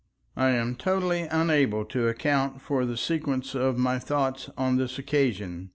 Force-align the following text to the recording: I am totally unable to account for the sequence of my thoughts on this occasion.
I 0.35 0.49
am 0.49 0.73
totally 0.73 1.27
unable 1.29 1.85
to 1.85 2.07
account 2.07 2.59
for 2.59 2.87
the 2.87 2.97
sequence 2.97 3.53
of 3.53 3.77
my 3.77 3.99
thoughts 3.99 4.49
on 4.57 4.77
this 4.77 4.97
occasion. 4.97 5.69